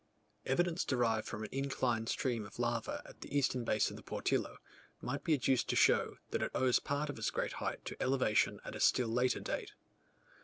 Evidence 0.47 0.83
derived 0.83 1.27
from 1.27 1.43
an 1.43 1.49
inclined 1.51 2.09
stream 2.09 2.43
of 2.43 2.57
lava 2.57 3.03
at 3.05 3.21
the 3.21 3.37
eastern 3.37 3.63
base 3.63 3.91
of 3.91 3.95
the 3.97 4.01
Portillo, 4.01 4.57
might 4.99 5.23
be 5.23 5.35
adduced 5.35 5.69
to 5.69 5.75
show, 5.75 6.17
that 6.31 6.41
it 6.41 6.49
owes 6.55 6.79
part 6.79 7.07
of 7.11 7.19
its 7.19 7.29
great 7.29 7.53
height 7.61 7.85
to 7.85 8.01
elevations 8.01 8.61
of 8.65 8.73
a 8.73 8.79
still 8.79 9.09
later 9.09 9.41
date. 9.41 9.73